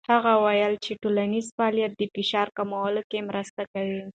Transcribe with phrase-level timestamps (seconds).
[0.13, 4.01] هغه وویل چې ټولنیز فعالیت د فشار کمولو کې مرسته کوي.